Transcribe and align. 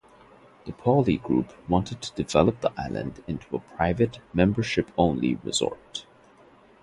The 0.65 0.71
Pauley 0.71 1.21
group 1.21 1.53
wanted 1.69 2.01
to 2.01 2.15
develop 2.23 2.61
the 2.61 2.71
island 2.75 3.23
into 3.27 3.55
a 3.55 3.59
private, 3.59 4.17
membership 4.33 4.89
only 4.97 5.35
resort. 5.35 6.07